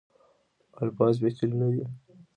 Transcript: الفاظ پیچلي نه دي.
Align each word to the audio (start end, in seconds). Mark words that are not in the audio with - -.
الفاظ 0.83 1.13
پیچلي 1.21 1.55
نه 1.61 1.67
دي. 1.73 1.83